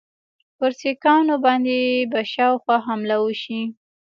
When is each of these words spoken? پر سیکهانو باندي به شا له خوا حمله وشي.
پر 0.57 0.71
سیکهانو 0.79 1.35
باندي 1.43 1.81
به 2.11 2.21
شا 2.31 2.47
له 2.53 2.57
خوا 2.61 2.77
حمله 2.87 3.17
وشي. 3.21 3.61